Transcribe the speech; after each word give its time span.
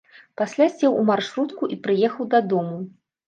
Пасля 0.39 0.65
сеў 0.77 0.95
у 1.01 1.03
маршрутку 1.09 1.69
і 1.75 1.79
прыехаў 1.85 2.31
дадому. 2.35 2.81